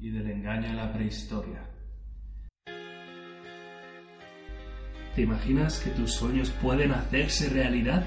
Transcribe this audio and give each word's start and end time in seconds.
y 0.00 0.10
del 0.10 0.30
engaño 0.30 0.66
en 0.66 0.76
la 0.76 0.92
prehistoria. 0.92 1.62
¿Te 5.14 5.22
imaginas 5.22 5.80
que 5.80 5.90
tus 5.90 6.12
sueños 6.12 6.50
pueden 6.62 6.92
hacerse 6.92 7.48
realidad? 7.48 8.06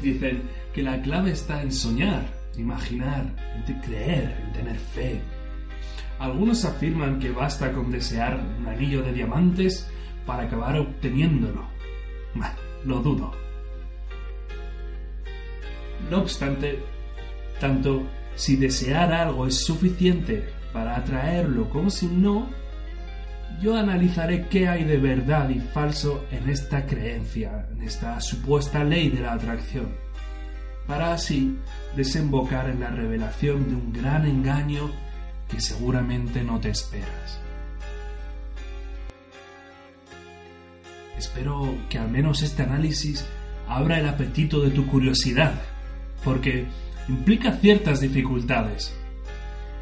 Dicen 0.00 0.42
que 0.72 0.82
la 0.82 1.02
clave 1.02 1.32
está 1.32 1.60
en 1.60 1.72
soñar, 1.72 2.24
imaginar, 2.56 3.26
en 3.66 3.80
creer, 3.80 4.44
en 4.44 4.52
tener 4.52 4.76
fe. 4.76 5.20
Algunos 6.20 6.64
afirman 6.64 7.18
que 7.18 7.30
basta 7.30 7.72
con 7.72 7.90
desear 7.90 8.40
un 8.58 8.68
anillo 8.68 9.02
de 9.02 9.12
diamantes 9.12 9.90
para 10.24 10.44
acabar 10.44 10.76
obteniéndolo. 10.78 11.66
Lo 12.84 13.00
dudo. 13.00 13.32
No 16.10 16.18
obstante, 16.18 16.78
tanto 17.60 18.06
si 18.34 18.56
desear 18.56 19.12
algo 19.12 19.46
es 19.46 19.64
suficiente 19.64 20.48
para 20.72 20.96
atraerlo 20.96 21.68
como 21.70 21.90
si 21.90 22.06
no, 22.06 22.48
yo 23.60 23.76
analizaré 23.76 24.46
qué 24.48 24.68
hay 24.68 24.84
de 24.84 24.98
verdad 24.98 25.48
y 25.48 25.58
falso 25.58 26.24
en 26.30 26.48
esta 26.48 26.86
creencia, 26.86 27.66
en 27.72 27.82
esta 27.82 28.20
supuesta 28.20 28.84
ley 28.84 29.08
de 29.08 29.22
la 29.22 29.32
atracción, 29.32 29.88
para 30.86 31.12
así 31.12 31.58
desembocar 31.96 32.70
en 32.70 32.80
la 32.80 32.90
revelación 32.90 33.68
de 33.68 33.74
un 33.74 33.92
gran 33.92 34.26
engaño 34.26 34.90
que 35.48 35.60
seguramente 35.60 36.44
no 36.44 36.60
te 36.60 36.70
esperas. 36.70 37.40
Espero 41.16 41.74
que 41.88 41.98
al 41.98 42.08
menos 42.08 42.42
este 42.42 42.62
análisis 42.62 43.26
abra 43.66 43.98
el 43.98 44.08
apetito 44.08 44.60
de 44.60 44.70
tu 44.70 44.86
curiosidad 44.86 45.54
porque 46.24 46.66
implica 47.08 47.52
ciertas 47.52 48.00
dificultades. 48.00 48.94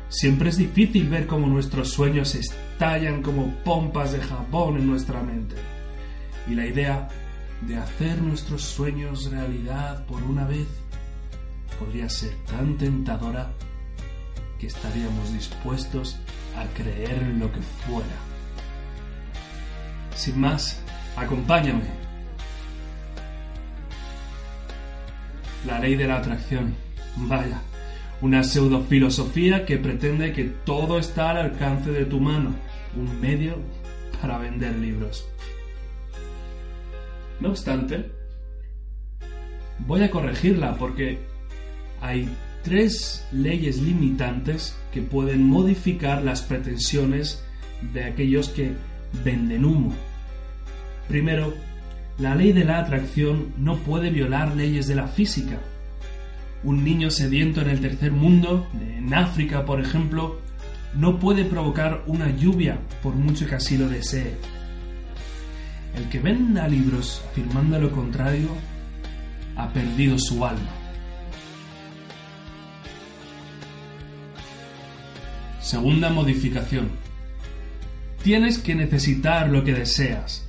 Siempre 0.09 0.51
es 0.51 0.57
difícil 0.57 1.09
ver 1.09 1.27
cómo 1.27 1.47
nuestros 1.49 1.91
sueños 1.91 2.35
estallan 2.35 3.23
como 3.23 3.53
pompas 3.65 4.13
de 4.13 4.21
jabón 4.21 4.77
en 4.77 4.87
nuestra 4.87 5.23
mente. 5.23 5.57
Y 6.49 6.55
la 6.55 6.67
idea 6.67 7.09
de 7.63 7.77
hacer 7.77 8.23
nuestros 8.23 8.63
sueños 8.63 9.31
realidad 9.31 10.07
por 10.07 10.23
una 10.23 10.47
vez 10.47 10.67
podría 11.79 12.09
ser 12.09 12.35
tan 12.47 12.77
tentadora 12.79 13.51
que 14.59 14.69
estaríamos 14.69 15.33
dispuestos 15.33 16.19
a 16.57 16.65
creer 16.77 17.23
en 17.23 17.41
lo 17.41 17.53
que 17.53 17.61
fuera. 17.61 18.07
Sin 20.15 20.41
más, 20.41 20.81
acompáñame 21.17 22.07
la 25.67 25.81
ley 25.81 25.97
de 25.97 26.07
la 26.07 26.17
atracción. 26.19 26.86
Vaya, 27.17 27.63
una 28.21 28.43
pseudofilosofía 28.43 29.65
que 29.65 29.79
pretende 29.79 30.33
que 30.33 30.45
todo 30.45 30.99
está 30.99 31.31
al 31.31 31.39
alcance 31.39 31.91
de 31.91 32.05
tu 32.05 32.21
mano, 32.21 32.55
un 32.97 33.21
medio 33.21 33.57
para 34.21 34.39
vender 34.39 34.75
libros. 34.77 35.29
No 37.41 37.51
obstante, 37.51 38.11
voy 39.79 40.03
a 40.03 40.11
corregirla 40.11 40.77
porque 40.77 41.19
hay 42.01 42.29
tres 42.63 43.27
leyes 43.33 43.81
limitantes 43.81 44.77
que 44.93 45.03
pueden 45.03 45.43
modificar 45.43 46.23
las 46.23 46.43
pretensiones 46.43 47.45
de 47.93 48.05
aquellos 48.05 48.49
que 48.49 48.73
venden 49.25 49.65
humo. 49.65 49.95
Primero, 51.09 51.55
la 52.19 52.35
ley 52.35 52.53
de 52.53 52.65
la 52.65 52.79
atracción 52.79 53.53
no 53.59 53.77
puede 53.77 54.11
violar 54.11 54.57
leyes 54.57 54.87
de 54.89 54.95
la 54.95 55.07
física. 55.07 55.61
Un 56.67 56.83
niño 56.83 57.13
sediento 57.13 57.61
en 57.61 57.71
el 57.71 57.79
tercer 57.79 58.11
mundo, 58.11 58.67
en 58.75 59.15
África 59.15 59.65
por 59.65 59.81
ejemplo, 59.81 60.41
no 60.97 61.21
puede 61.21 61.45
provocar 61.45 62.03
una 62.09 62.29
lluvia 62.37 62.81
por 63.05 63.15
mucho 63.15 63.47
que 63.47 63.55
así 63.55 63.79
lo 63.79 63.89
desee. 63.89 64.35
El 65.95 66.09
que 66.09 66.19
venda 66.19 66.67
libros 66.67 67.23
afirmando 67.31 67.79
lo 67.79 67.93
contrario 67.93 68.49
ha 69.55 69.73
perdido 69.73 70.19
su 70.19 70.45
alma. 70.45 70.73
Segunda 75.61 76.11
modificación. 76.11 76.91
Tienes 78.25 78.59
que 78.59 78.75
necesitar 78.75 79.51
lo 79.51 79.63
que 79.63 79.73
deseas. 79.73 80.45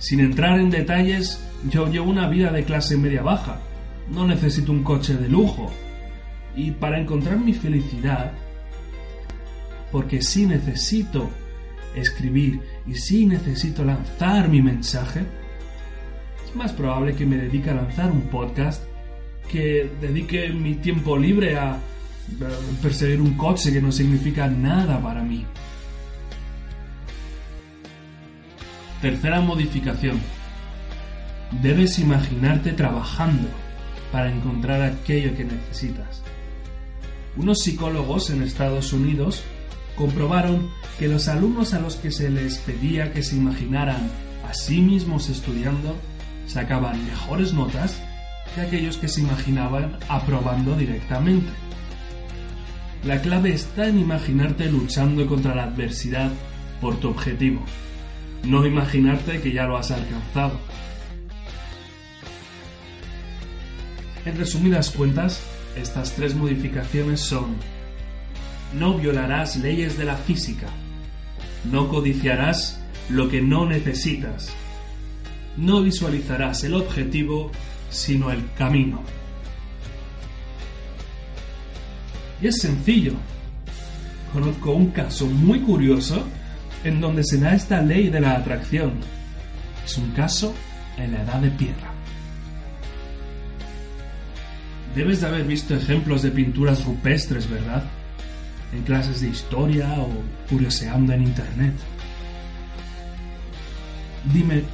Sin 0.00 0.20
entrar 0.20 0.60
en 0.60 0.68
detalles, 0.68 1.42
yo 1.70 1.90
llevo 1.90 2.10
una 2.10 2.28
vida 2.28 2.52
de 2.52 2.64
clase 2.64 2.98
media 2.98 3.22
baja. 3.22 3.58
No 4.10 4.26
necesito 4.26 4.72
un 4.72 4.82
coche 4.82 5.14
de 5.14 5.28
lujo. 5.28 5.72
Y 6.54 6.72
para 6.72 6.98
encontrar 6.98 7.38
mi 7.38 7.54
felicidad, 7.54 8.32
porque 9.90 10.22
sí 10.22 10.46
necesito 10.46 11.30
escribir 11.94 12.60
y 12.86 12.94
sí 12.94 13.26
necesito 13.26 13.84
lanzar 13.84 14.48
mi 14.48 14.62
mensaje, 14.62 15.20
es 16.44 16.54
más 16.54 16.72
probable 16.72 17.14
que 17.14 17.26
me 17.26 17.36
dedique 17.36 17.70
a 17.70 17.74
lanzar 17.74 18.10
un 18.10 18.22
podcast 18.22 18.82
que 19.50 19.90
dedique 20.00 20.48
mi 20.48 20.74
tiempo 20.74 21.16
libre 21.16 21.56
a 21.58 21.78
perseguir 22.80 23.20
un 23.20 23.34
coche 23.34 23.72
que 23.72 23.82
no 23.82 23.92
significa 23.92 24.46
nada 24.48 25.00
para 25.00 25.22
mí. 25.22 25.44
Tercera 29.00 29.40
modificación. 29.40 30.20
Debes 31.60 31.98
imaginarte 31.98 32.72
trabajando 32.72 33.48
para 34.12 34.30
encontrar 34.30 34.82
aquello 34.82 35.34
que 35.36 35.44
necesitas. 35.44 36.22
Unos 37.36 37.60
psicólogos 37.60 38.30
en 38.30 38.42
Estados 38.42 38.92
Unidos 38.92 39.42
comprobaron 39.96 40.70
que 40.98 41.08
los 41.08 41.28
alumnos 41.28 41.74
a 41.74 41.80
los 41.80 41.96
que 41.96 42.10
se 42.10 42.30
les 42.30 42.58
pedía 42.58 43.12
que 43.12 43.22
se 43.22 43.36
imaginaran 43.36 44.10
a 44.48 44.54
sí 44.54 44.80
mismos 44.80 45.28
estudiando 45.28 45.96
sacaban 46.46 47.04
mejores 47.06 47.52
notas 47.54 48.00
que 48.54 48.60
aquellos 48.60 48.98
que 48.98 49.08
se 49.08 49.22
imaginaban 49.22 49.96
aprobando 50.08 50.76
directamente. 50.76 51.50
La 53.04 53.20
clave 53.20 53.52
está 53.52 53.88
en 53.88 53.98
imaginarte 53.98 54.70
luchando 54.70 55.26
contra 55.26 55.54
la 55.54 55.64
adversidad 55.64 56.30
por 56.80 57.00
tu 57.00 57.08
objetivo 57.08 57.64
no 58.44 58.66
imaginarte 58.66 59.40
que 59.40 59.52
ya 59.52 59.64
lo 59.64 59.76
has 59.76 59.90
alcanzado. 59.90 60.58
En 64.24 64.36
resumidas 64.36 64.90
cuentas, 64.90 65.40
estas 65.76 66.12
tres 66.12 66.34
modificaciones 66.34 67.20
son 67.20 67.56
no 68.78 68.96
violarás 68.96 69.56
leyes 69.56 69.98
de 69.98 70.04
la 70.04 70.16
física, 70.16 70.68
no 71.70 71.88
codiciarás 71.88 72.80
lo 73.08 73.28
que 73.28 73.42
no 73.42 73.66
necesitas, 73.66 74.50
no 75.56 75.82
visualizarás 75.82 76.62
el 76.64 76.74
objetivo, 76.74 77.50
sino 77.90 78.30
el 78.30 78.48
camino. 78.56 79.02
Y 82.40 82.46
es 82.46 82.60
sencillo. 82.60 83.14
Conozco 84.32 84.72
un 84.72 84.90
caso 84.90 85.26
muy 85.26 85.60
curioso 85.60 86.24
en 86.84 87.00
donde 87.00 87.22
se 87.22 87.38
da 87.38 87.54
esta 87.54 87.82
ley 87.82 88.08
de 88.08 88.20
la 88.20 88.36
atracción. 88.36 88.94
Es 89.84 89.98
un 89.98 90.10
caso 90.12 90.54
en 90.96 91.12
la 91.12 91.22
edad 91.22 91.40
de 91.40 91.50
piedra. 91.50 91.91
Debes 94.94 95.22
de 95.22 95.26
haber 95.26 95.46
visto 95.46 95.74
ejemplos 95.74 96.22
de 96.22 96.30
pinturas 96.30 96.84
rupestres, 96.84 97.48
¿verdad? 97.48 97.84
En 98.74 98.82
clases 98.82 99.22
de 99.22 99.28
historia 99.28 99.90
o 99.98 100.10
curioseando 100.50 101.14
en 101.14 101.22
internet. 101.22 101.74
Dime, 104.32 104.64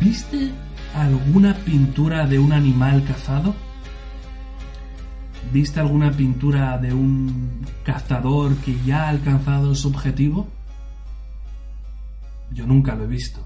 ¿viste 0.00 0.52
alguna 0.94 1.54
pintura 1.54 2.26
de 2.26 2.38
un 2.38 2.52
animal 2.52 3.04
cazado? 3.04 3.54
¿Viste 5.52 5.80
alguna 5.80 6.12
pintura 6.12 6.78
de 6.78 6.94
un 6.94 7.66
cazador 7.84 8.54
que 8.58 8.80
ya 8.84 9.06
ha 9.06 9.08
alcanzado 9.08 9.74
su 9.74 9.88
objetivo? 9.88 10.48
Yo 12.52 12.64
nunca 12.64 12.94
lo 12.94 13.04
he 13.04 13.08
visto. 13.08 13.44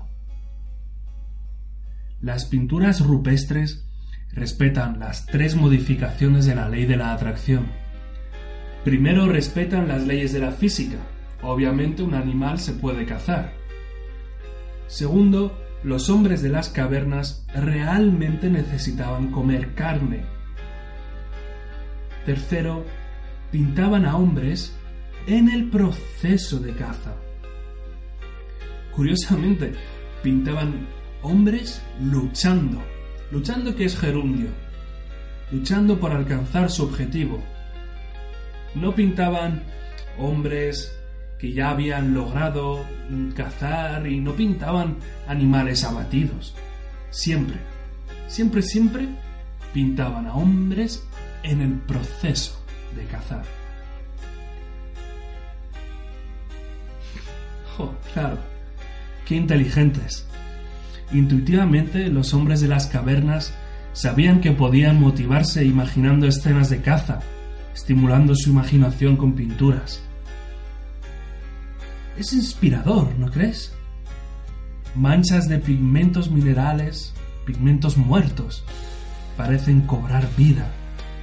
Las 2.20 2.44
pinturas 2.44 3.00
rupestres 3.00 3.86
respetan 4.34 4.98
las 4.98 5.26
tres 5.26 5.54
modificaciones 5.56 6.46
de 6.46 6.54
la 6.54 6.68
ley 6.68 6.86
de 6.86 6.96
la 6.96 7.12
atracción. 7.12 7.66
Primero 8.84 9.26
respetan 9.28 9.88
las 9.88 10.06
leyes 10.06 10.32
de 10.32 10.40
la 10.40 10.52
física. 10.52 10.98
Obviamente 11.42 12.02
un 12.02 12.14
animal 12.14 12.58
se 12.58 12.72
puede 12.72 13.06
cazar. 13.06 13.52
Segundo, 14.86 15.58
los 15.82 16.10
hombres 16.10 16.42
de 16.42 16.48
las 16.48 16.68
cavernas 16.68 17.46
realmente 17.54 18.50
necesitaban 18.50 19.30
comer 19.30 19.74
carne. 19.74 20.24
Tercero, 22.26 22.84
pintaban 23.50 24.06
a 24.06 24.16
hombres 24.16 24.74
en 25.26 25.48
el 25.48 25.70
proceso 25.70 26.58
de 26.58 26.74
caza. 26.74 27.14
Curiosamente, 28.92 29.72
pintaban 30.22 30.86
hombres 31.22 31.82
luchando. 32.00 32.93
Luchando 33.34 33.74
que 33.74 33.86
es 33.86 33.98
gerundio. 33.98 34.46
Luchando 35.50 35.98
por 35.98 36.12
alcanzar 36.12 36.70
su 36.70 36.84
objetivo. 36.84 37.42
No 38.76 38.94
pintaban 38.94 39.64
hombres 40.20 40.96
que 41.40 41.52
ya 41.52 41.70
habían 41.70 42.14
logrado 42.14 42.86
cazar 43.34 44.06
y 44.06 44.20
no 44.20 44.34
pintaban 44.34 44.98
animales 45.26 45.82
abatidos. 45.82 46.54
Siempre, 47.10 47.56
siempre, 48.28 48.62
siempre 48.62 49.08
pintaban 49.72 50.28
a 50.28 50.36
hombres 50.36 51.04
en 51.42 51.60
el 51.60 51.72
proceso 51.72 52.64
de 52.94 53.04
cazar. 53.06 53.42
Oh, 57.78 57.92
claro, 58.12 58.38
qué 59.26 59.34
inteligentes. 59.34 60.24
Intuitivamente 61.12 62.08
los 62.08 62.34
hombres 62.34 62.60
de 62.60 62.68
las 62.68 62.86
cavernas 62.86 63.54
sabían 63.92 64.40
que 64.40 64.52
podían 64.52 65.00
motivarse 65.00 65.64
imaginando 65.64 66.26
escenas 66.26 66.70
de 66.70 66.80
caza, 66.80 67.20
estimulando 67.74 68.34
su 68.34 68.50
imaginación 68.50 69.16
con 69.16 69.34
pinturas. 69.34 70.02
Es 72.18 72.32
inspirador, 72.32 73.16
¿no 73.18 73.30
crees? 73.30 73.72
Manchas 74.94 75.48
de 75.48 75.58
pigmentos 75.58 76.30
minerales, 76.30 77.14
pigmentos 77.44 77.96
muertos, 77.96 78.64
parecen 79.36 79.82
cobrar 79.82 80.28
vida 80.36 80.66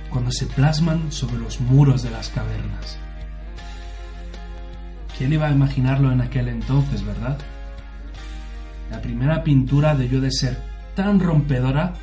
cuando 0.10 0.32
se 0.32 0.46
plasman 0.46 1.12
sobre 1.12 1.38
los 1.38 1.62
muros 1.62 2.04
de 2.04 2.12
las 2.12 2.30
cavernas. 2.30 2.98
¿Quién 5.18 5.34
iba 5.34 5.48
a 5.48 5.52
imaginarlo 5.52 6.12
en 6.12 6.22
aquel 6.22 6.50
entonces, 6.50 7.06
verdad? 7.06 7.38
La 8.92 9.02
primera 9.02 9.42
pintura 9.42 9.96
debió 9.96 10.20
de 10.20 10.32
ser 10.32 10.62
tan 10.96 11.22
rompedora 11.22 11.94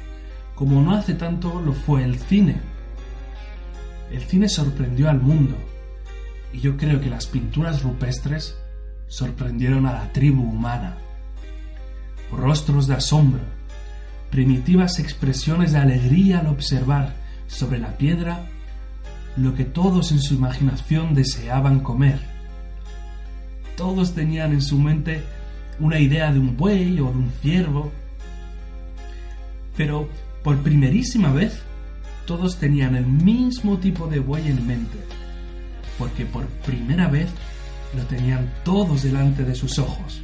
como 0.54 0.80
no 0.80 0.94
hace 0.94 1.12
tanto 1.12 1.60
lo 1.60 1.74
fue 1.74 2.02
el 2.02 2.18
cine. 2.18 2.56
El 4.10 4.22
cine 4.22 4.48
sorprendió 4.48 5.10
al 5.10 5.20
mundo 5.20 5.54
y 6.50 6.60
yo 6.60 6.78
creo 6.78 6.98
que 7.00 7.10
las 7.10 7.26
pinturas 7.26 7.82
rupestres 7.82 8.56
sorprendieron 9.06 9.84
a 9.84 9.92
la 9.92 10.12
tribu 10.14 10.42
humana. 10.42 10.96
Rostros 12.32 12.86
de 12.86 12.94
asombro, 12.94 13.42
primitivas 14.30 14.98
expresiones 14.98 15.72
de 15.72 15.78
alegría 15.78 16.38
al 16.38 16.46
observar 16.46 17.14
sobre 17.48 17.78
la 17.78 17.98
piedra 17.98 18.46
lo 19.36 19.54
que 19.54 19.66
todos 19.66 20.10
en 20.10 20.20
su 20.20 20.34
imaginación 20.34 21.14
deseaban 21.14 21.80
comer. 21.80 22.18
Todos 23.76 24.14
tenían 24.14 24.52
en 24.52 24.62
su 24.62 24.78
mente 24.78 25.22
una 25.80 25.98
idea 25.98 26.32
de 26.32 26.38
un 26.38 26.56
buey 26.56 27.00
o 27.00 27.10
de 27.10 27.18
un 27.18 27.32
ciervo, 27.40 27.92
pero 29.76 30.08
por 30.42 30.58
primerísima 30.62 31.32
vez 31.32 31.62
todos 32.26 32.58
tenían 32.58 32.96
el 32.96 33.06
mismo 33.06 33.78
tipo 33.78 34.06
de 34.06 34.18
buey 34.20 34.48
en 34.48 34.66
mente, 34.66 34.98
porque 35.98 36.26
por 36.26 36.46
primera 36.46 37.08
vez 37.08 37.28
lo 37.96 38.02
tenían 38.04 38.52
todos 38.64 39.02
delante 39.02 39.44
de 39.44 39.54
sus 39.54 39.78
ojos, 39.78 40.20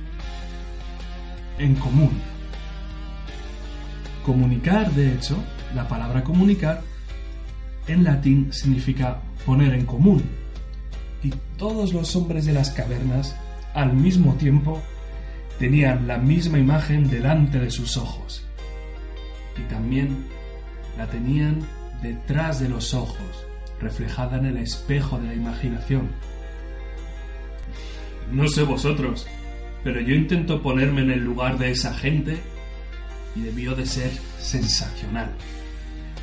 en 1.59 1.75
común. 1.77 2.11
Comunicar, 4.25 4.91
de 4.93 5.15
hecho, 5.15 5.37
la 5.75 5.87
palabra 5.89 6.25
comunicar 6.25 6.83
en 7.87 8.05
latín 8.05 8.53
significa 8.53 9.21
poner 9.45 9.75
en 9.75 9.87
común. 9.87 10.23
Y 11.23 11.33
todos 11.57 11.93
los 11.93 12.17
hombres 12.17 12.47
de 12.47 12.53
las 12.53 12.71
cavernas, 12.71 13.37
al 13.75 13.93
mismo 13.93 14.35
tiempo, 14.35 14.83
tenían 15.59 16.07
la 16.07 16.19
misma 16.19 16.59
imagen 16.59 17.09
delante 17.09 17.59
de 17.59 17.71
sus 17.71 17.97
ojos. 17.97 18.45
Y 19.57 19.63
también 19.73 20.27
la 20.99 21.07
tenían 21.07 21.61
detrás 22.03 22.61
de 22.61 22.69
los 22.69 22.95
ojos, 22.95 23.47
reflejada 23.81 24.39
en 24.39 24.47
el 24.47 24.57
espejo 24.59 25.19
de 25.19 25.29
la 25.29 25.35
imaginación. 25.35 26.11
No 28.33 28.49
sé 28.49 28.63
vosotros, 28.63 29.27
pero 29.83 30.01
yo 30.01 30.15
intento 30.15 30.63
ponerme 30.63 31.03
en 31.03 31.11
el 31.11 31.25
lugar 31.25 31.59
de 31.59 31.71
esa 31.71 31.95
gente 31.95 32.39
y 33.37 33.43
debió 33.43 33.75
de 33.75 33.87
ser 33.87 34.11
sensacional. 34.41 35.31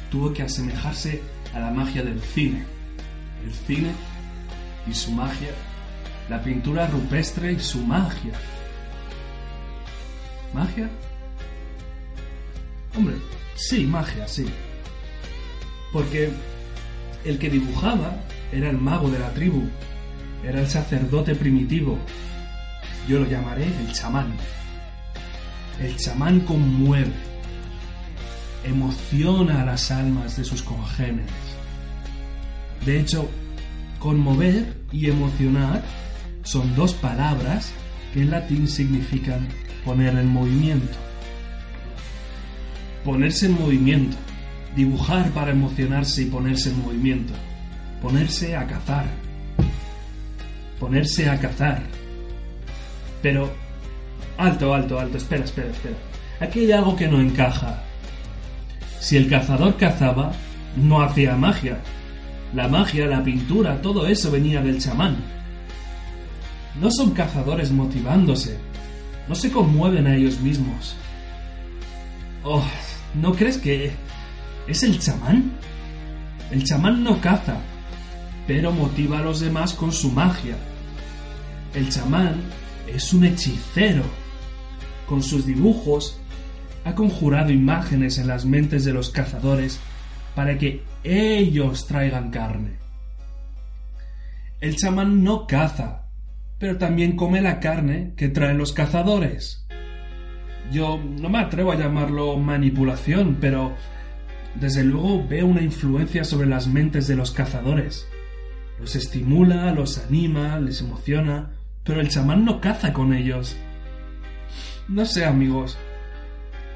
Tuvo 0.10 0.34
que 0.34 0.44
asemejarse 0.44 1.22
a 1.54 1.60
la 1.60 1.72
magia 1.72 2.04
del 2.04 2.20
cine. 2.22 2.64
El 3.46 3.54
cine 3.54 3.92
y 4.88 4.94
su 4.94 5.12
magia, 5.12 5.50
la 6.30 6.42
pintura 6.44 6.88
rupestre 6.88 7.54
y 7.54 7.60
su 7.60 7.80
magia. 7.86 8.34
¿Magia? 10.54 10.90
Hombre, 12.96 13.16
sí, 13.56 13.86
magia, 13.86 14.28
sí. 14.28 14.46
Porque 15.94 16.32
el 17.24 17.38
que 17.40 17.50
dibujaba 17.50 18.16
era 18.52 18.70
el 18.70 18.78
mago 18.78 19.10
de 19.10 19.20
la 19.20 19.34
tribu, 19.34 19.64
era 20.44 20.60
el 20.60 20.68
sacerdote 20.68 21.36
primitivo. 21.36 21.98
Yo 23.08 23.20
lo 23.20 23.28
llamaré 23.28 23.66
el 23.66 23.92
chamán. 23.94 24.34
El 25.80 25.96
chamán 25.96 26.42
conmueve, 26.42 27.12
emociona 28.64 29.62
a 29.62 29.66
las 29.66 29.90
almas 29.90 30.38
de 30.38 30.44
sus 30.44 30.62
congéneres. 30.62 31.32
De 32.86 33.00
hecho, 33.00 33.30
conmover 34.00 34.76
y 34.92 35.10
emocionar 35.10 35.84
son 36.44 36.76
dos 36.76 36.94
palabras 36.94 37.72
que 38.14 38.22
en 38.22 38.32
latín 38.32 38.68
significan 38.68 39.48
poner 39.86 40.18
en 40.18 40.28
movimiento. 40.28 40.98
Ponerse 43.04 43.48
en 43.48 43.60
movimiento, 43.60 44.18
dibujar 44.76 45.32
para 45.32 45.52
emocionarse 45.52 46.24
y 46.24 46.26
ponerse 46.26 46.70
en 46.70 46.82
movimiento, 46.82 47.34
ponerse 48.02 48.56
a 48.56 48.68
cazar, 48.68 49.06
ponerse 50.80 51.30
a 51.30 51.40
cazar. 51.40 51.82
Pero, 53.24 53.52
alto, 54.38 54.74
alto, 54.74 55.00
alto, 55.00 55.18
espera, 55.18 55.44
espera, 55.44 55.72
espera. 55.72 55.96
Aquí 56.40 56.60
hay 56.60 56.72
algo 56.72 56.96
que 56.96 57.08
no 57.08 57.20
encaja. 57.20 57.82
Si 59.00 59.18
el 59.18 59.28
cazador 59.28 59.78
cazaba, 59.78 60.32
no 60.76 61.02
hacía 61.02 61.36
magia. 61.36 61.80
La 62.54 62.68
magia, 62.68 63.08
la 63.08 63.24
pintura, 63.24 63.82
todo 63.82 64.06
eso 64.06 64.30
venía 64.30 64.62
del 64.62 64.80
chamán. 64.80 65.18
No 66.80 66.92
son 66.92 67.12
cazadores 67.12 67.72
motivándose, 67.72 68.60
no 69.32 69.36
se 69.36 69.50
conmueven 69.50 70.08
a 70.08 70.16
ellos 70.18 70.42
mismos. 70.42 70.94
Oh, 72.44 72.66
¿no 73.14 73.32
crees 73.32 73.58
que 73.58 73.94
es 74.68 74.84
el 74.84 75.00
chamán? 75.00 75.54
El 76.52 76.66
chamán 76.66 77.02
no 77.02 77.22
caza, 77.22 77.56
pero 78.46 78.74
motiva 78.74 79.20
a 79.20 79.22
los 79.22 79.40
demás 79.40 79.74
con 79.74 79.94
su 79.94 80.12
magia. 80.12 80.58
El 81.74 81.88
chamán 81.88 82.42
es 82.94 83.14
un 83.14 83.24
hechicero. 83.24 84.04
Con 85.08 85.24
sus 85.24 85.46
dibujos 85.46 86.20
ha 86.84 86.94
conjurado 86.94 87.54
imágenes 87.54 88.18
en 88.18 88.28
las 88.28 88.44
mentes 88.44 88.84
de 88.84 88.92
los 88.92 89.12
cazadores 89.12 89.80
para 90.36 90.58
que 90.58 90.84
ellos 91.06 91.88
traigan 91.88 92.32
carne. 92.32 92.80
El 94.60 94.76
chamán 94.76 95.24
no 95.24 95.48
caza, 95.48 96.01
pero 96.62 96.78
también 96.78 97.16
come 97.16 97.42
la 97.42 97.60
carne 97.60 98.14
que 98.16 98.30
traen 98.30 98.60
los 98.60 98.72
cazadores. 98.72 99.66
Yo 100.72 101.02
no 101.04 101.28
me 101.28 101.40
atrevo 101.40 101.72
a 101.72 101.76
llamarlo 101.76 102.38
manipulación, 102.38 103.40
pero 103.42 103.74
desde 104.54 104.84
luego 104.84 105.28
veo 105.28 105.48
una 105.48 105.64
influencia 105.64 106.24
sobre 106.24 106.48
las 106.48 106.68
mentes 106.68 107.08
de 107.08 107.16
los 107.16 107.32
cazadores. 107.32 108.08
Los 108.80 108.96
estimula, 108.96 109.74
los 109.74 109.98
anima, 109.98 110.60
les 110.60 110.82
emociona, 110.82 111.50
pero 111.84 112.00
el 112.00 112.10
chamán 112.10 112.46
no 112.46 112.62
caza 112.62 112.94
con 112.94 113.16
ellos. 113.16 113.58
No 114.88 115.06
sé, 115.06 115.26
amigos. 115.26 115.80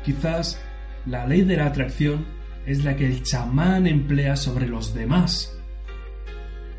Quizás 0.04 0.60
la 1.06 1.28
ley 1.28 1.44
de 1.44 1.58
la 1.58 1.68
atracción 1.68 2.26
es 2.66 2.84
la 2.84 2.96
que 2.96 3.06
el 3.06 3.22
chamán 3.22 3.86
emplea 3.86 4.36
sobre 4.36 4.68
los 4.68 4.96
demás 4.96 5.56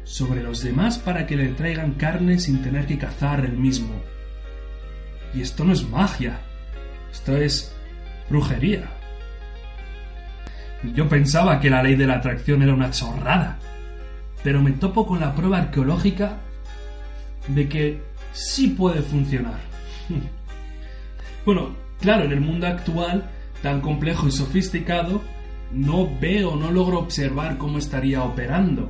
sobre 0.06 0.40
los 0.40 0.62
demás 0.62 0.98
para 0.98 1.26
que 1.26 1.36
le 1.36 1.48
traigan 1.48 1.94
carne 1.94 2.38
sin 2.38 2.62
tener 2.62 2.86
que 2.86 2.96
cazar 2.96 3.44
el 3.44 3.58
mismo. 3.58 3.92
Y 5.34 5.42
esto 5.42 5.64
no 5.64 5.72
es 5.72 5.86
magia, 5.86 6.38
esto 7.12 7.36
es 7.36 7.74
brujería. 8.30 8.88
Yo 10.94 11.08
pensaba 11.08 11.60
que 11.60 11.68
la 11.68 11.82
ley 11.82 11.96
de 11.96 12.06
la 12.06 12.14
atracción 12.14 12.62
era 12.62 12.72
una 12.72 12.92
chorrada, 12.92 13.58
pero 14.44 14.62
me 14.62 14.72
topo 14.72 15.06
con 15.06 15.18
la 15.20 15.34
prueba 15.34 15.58
arqueológica 15.58 16.38
de 17.48 17.68
que 17.68 18.02
sí 18.32 18.68
puede 18.68 19.02
funcionar. 19.02 19.58
bueno, 21.44 21.74
claro, 22.00 22.24
en 22.24 22.32
el 22.32 22.40
mundo 22.40 22.68
actual, 22.68 23.28
tan 23.60 23.80
complejo 23.80 24.28
y 24.28 24.30
sofisticado, 24.30 25.20
no 25.72 26.08
veo, 26.20 26.54
no 26.54 26.70
logro 26.70 27.00
observar 27.00 27.58
cómo 27.58 27.78
estaría 27.78 28.22
operando. 28.22 28.88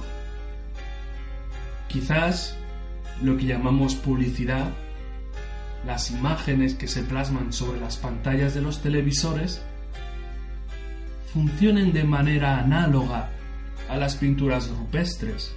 Quizás 1.89 2.57
lo 3.23 3.37
que 3.37 3.47
llamamos 3.47 3.95
publicidad, 3.95 4.71
las 5.87 6.11
imágenes 6.11 6.75
que 6.75 6.89
se 6.89 7.03
plasman 7.03 7.53
sobre 7.53 7.81
las 7.81 7.97
pantallas 7.97 8.55
de 8.55 8.61
los 8.61 8.83
televisores, 8.83 9.63
funcionen 11.33 11.93
de 11.93 12.05
manera 12.05 12.59
análoga 12.59 13.31
a 13.89 13.97
las 13.97 14.17
pinturas 14.17 14.69
rupestres. 14.69 15.55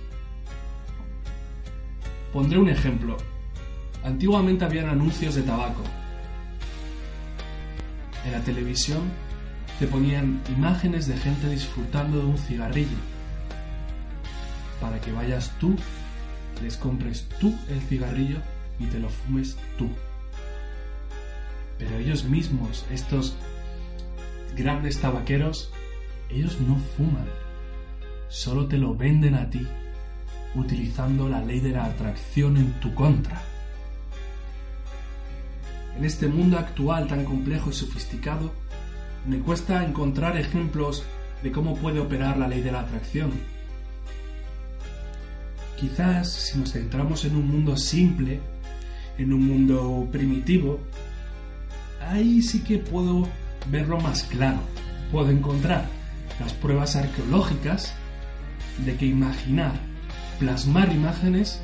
Pondré 2.34 2.60
un 2.60 2.70
ejemplo. 2.70 3.18
Antiguamente 4.04 4.66
habían 4.66 4.90
anuncios 4.90 5.36
de 5.36 5.42
tabaco. 5.42 5.84
En 8.26 8.32
la 8.34 8.42
televisión 8.42 9.04
te 9.80 9.88
ponían 9.88 10.42
imágenes 10.50 11.08
de 11.08 11.18
gente 11.18 11.50
disfrutando 11.50 12.20
de 12.20 12.26
un 12.26 12.38
cigarrillo. 12.38 12.98
Para 14.80 15.00
que 15.00 15.12
vayas 15.12 15.52
tú, 15.60 15.76
les 16.62 16.78
compres 16.78 17.28
tú 17.40 17.56
el 17.70 17.82
cigarrillo 17.82 18.38
y 18.80 18.86
te 18.86 19.00
lo 19.00 19.10
fumes 19.10 19.58
tú. 19.78 19.90
Pero 21.78 21.98
ellos 21.98 22.26
mismos, 22.26 22.86
estos 22.92 23.36
grandes 24.56 25.00
tabaqueros, 25.00 25.72
ellos 26.30 26.60
no 26.60 26.78
fuman. 26.98 27.28
Solo 28.28 28.68
te 28.68 28.78
lo 28.78 28.96
venden 28.96 29.36
a 29.36 29.50
ti, 29.50 29.66
utilizando 30.56 31.30
la 31.30 31.42
ley 31.42 31.60
de 31.60 31.72
la 31.72 31.86
atracción 31.86 32.58
en 32.58 32.74
tu 32.80 32.94
contra. 32.94 33.42
En 35.98 36.06
este 36.06 36.28
mundo 36.28 36.58
actual 36.58 37.08
tan 37.08 37.26
complejo 37.26 37.70
y 37.70 37.74
sofisticado, 37.74 38.52
me 39.28 39.40
cuesta 39.40 39.84
encontrar 39.84 40.38
ejemplos 40.38 41.04
de 41.44 41.52
cómo 41.52 41.76
puede 41.76 42.00
operar 42.00 42.38
la 42.38 42.48
ley 42.48 42.62
de 42.62 42.72
la 42.72 42.82
atracción. 42.82 43.32
Quizás 45.80 46.30
si 46.30 46.58
nos 46.60 46.74
centramos 46.74 47.24
en 47.24 47.36
un 47.36 47.48
mundo 47.48 47.78
simple, 47.78 48.42
en 49.18 49.32
un 49.32 49.46
mundo 49.46 50.08
primitivo, 50.12 50.80
ahí 52.02 52.42
sí 52.42 52.64
que 52.64 52.80
puedo 52.80 53.28
verlo 53.72 54.00
más 54.00 54.24
claro. 54.24 54.60
Puedo 55.12 55.30
encontrar 55.30 55.86
las 56.40 56.54
pruebas 56.54 56.96
arqueológicas 56.96 57.94
de 58.86 58.96
que 58.98 59.06
imaginar, 59.06 59.74
plasmar 60.40 60.92
imágenes, 60.92 61.62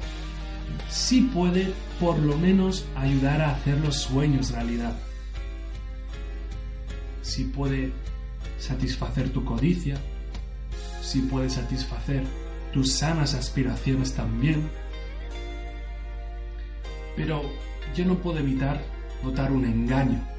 sí 0.89 1.29
puede 1.33 1.73
por 1.99 2.17
lo 2.17 2.37
menos 2.37 2.85
ayudar 2.95 3.41
a 3.41 3.51
hacer 3.51 3.79
los 3.79 3.97
sueños 3.97 4.51
realidad. 4.51 4.95
Sí 7.21 7.45
puede 7.45 7.91
satisfacer 8.59 9.29
tu 9.29 9.43
codicia, 9.43 9.97
sí 11.01 11.21
puede 11.21 11.49
satisfacer 11.49 12.23
tus 12.75 12.91
sanas 12.91 13.33
aspiraciones 13.33 14.13
también. 14.13 14.69
Pero 17.15 17.41
yo 17.95 18.05
no 18.05 18.19
puedo 18.19 18.37
evitar 18.37 18.79
notar 19.23 19.51
un 19.51 19.65
engaño 19.65 20.35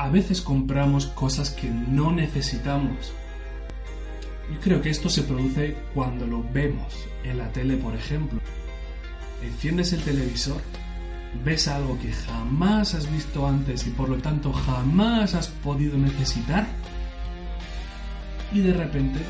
a 0.00 0.08
veces 0.08 0.40
compramos 0.40 1.08
cosas 1.08 1.50
que 1.50 1.68
no 1.68 2.10
necesitamos. 2.10 3.12
Yo 4.50 4.58
creo 4.58 4.80
que 4.80 4.88
esto 4.88 5.10
se 5.10 5.22
produce 5.22 5.76
cuando 5.92 6.26
lo 6.26 6.42
vemos 6.42 7.06
en 7.22 7.36
la 7.36 7.52
tele, 7.52 7.76
por 7.76 7.94
ejemplo. 7.94 8.40
Enciendes 9.42 9.92
el 9.92 10.00
televisor, 10.02 10.62
ves 11.44 11.68
algo 11.68 11.98
que 11.98 12.14
jamás 12.14 12.94
has 12.94 13.12
visto 13.12 13.46
antes 13.46 13.86
y 13.86 13.90
por 13.90 14.08
lo 14.08 14.16
tanto 14.16 14.54
jamás 14.54 15.34
has 15.34 15.48
podido 15.48 15.98
necesitar 15.98 16.66
y 18.54 18.60
de 18.60 18.72
repente 18.72 19.20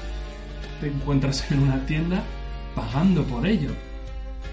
te 0.80 0.88
encuentras 0.88 1.50
en 1.50 1.60
una 1.60 1.84
tienda 1.86 2.22
pagando 2.74 3.24
por 3.24 3.46
ello. 3.46 3.70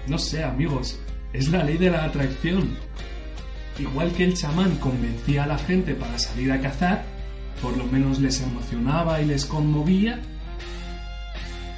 No 0.06 0.18
sé, 0.18 0.44
amigos, 0.44 0.98
es 1.32 1.48
la 1.48 1.64
ley 1.64 1.78
de 1.78 1.90
la 1.90 2.04
atracción. 2.04 2.76
Igual 3.78 4.12
que 4.12 4.24
el 4.24 4.34
chamán 4.34 4.76
convencía 4.76 5.44
a 5.44 5.46
la 5.46 5.58
gente 5.58 5.94
para 5.94 6.18
salir 6.18 6.52
a 6.52 6.60
cazar, 6.60 7.04
por 7.62 7.76
lo 7.76 7.84
menos 7.86 8.18
les 8.18 8.40
emocionaba 8.40 9.20
y 9.20 9.26
les 9.26 9.46
conmovía, 9.46 10.20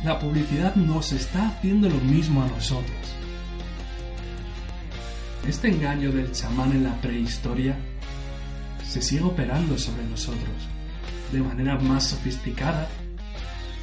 la 0.05 0.19
publicidad 0.19 0.75
nos 0.77 1.13
está 1.13 1.49
haciendo 1.49 1.89
lo 1.89 1.99
mismo 1.99 2.43
a 2.43 2.49
nosotros. 2.49 2.97
Este 5.47 5.69
engaño 5.69 6.11
del 6.13 6.33
chamán 6.33 6.73
en 6.73 6.85
la 6.85 7.01
prehistoria 7.01 7.77
se 8.87 9.03
sigue 9.03 9.23
operando 9.23 9.79
sobre 9.79 10.05
nosotros 10.05 10.69
de 11.33 11.41
manera 11.41 11.79
más 11.79 12.09
sofisticada. 12.09 12.89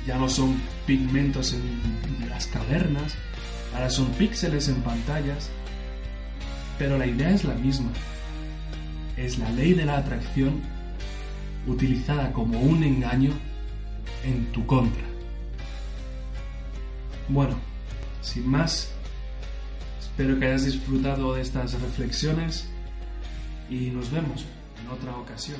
Ya 0.07 0.17
no 0.17 0.29
son 0.29 0.55
pigmentos 0.85 1.53
en 1.53 2.29
las 2.29 2.47
cavernas, 2.47 3.13
ahora 3.73 3.89
son 3.89 4.07
píxeles 4.13 4.69
en 4.69 4.81
pantallas, 4.81 5.49
pero 6.79 6.97
la 6.97 7.05
idea 7.05 7.29
es 7.31 7.43
la 7.43 7.55
misma. 7.55 7.91
Es 9.17 9.37
la 9.37 9.49
ley 9.51 9.73
de 9.73 9.83
la 9.83 9.97
atracción 9.97 10.61
utilizada 11.67 12.31
como 12.31 12.57
un 12.61 12.83
engaño 12.83 13.31
en 14.23 14.45
tu 14.53 14.65
contra. 14.65 15.03
Bueno, 17.27 17.57
sin 18.21 18.47
más, 18.47 18.89
espero 19.99 20.39
que 20.39 20.45
hayas 20.45 20.65
disfrutado 20.65 21.33
de 21.33 21.41
estas 21.41 21.73
reflexiones 21.81 22.69
y 23.69 23.89
nos 23.89 24.09
vemos 24.09 24.45
en 24.81 24.87
otra 24.89 25.17
ocasión. 25.17 25.59